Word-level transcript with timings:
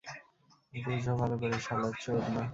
বুঝ 0.73 1.05
ভালো 1.19 1.35
করে, 1.41 1.57
শাল 1.59 1.83
চোদনা? 2.01 2.43